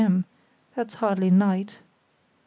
m.; 0.03 0.25
that's 0.73 0.95
hardly 0.95 1.29
'night'. 1.29 1.77